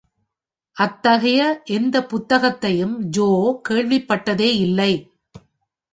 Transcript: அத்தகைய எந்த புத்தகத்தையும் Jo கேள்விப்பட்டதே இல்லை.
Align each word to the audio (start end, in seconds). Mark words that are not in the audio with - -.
அத்தகைய 0.77 1.41
எந்த 1.65 1.95
புத்தகத்தையும் 2.05 2.95
Jo 3.17 3.27
கேள்விப்பட்டதே 3.69 4.49
இல்லை. 4.57 4.93